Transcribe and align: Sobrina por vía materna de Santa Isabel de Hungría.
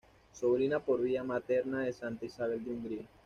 Sobrina 0.31 0.79
por 0.79 0.99
vía 0.99 1.23
materna 1.23 1.81
de 1.83 1.93
Santa 1.93 2.25
Isabel 2.25 2.63
de 2.63 2.71
Hungría. 2.71 3.07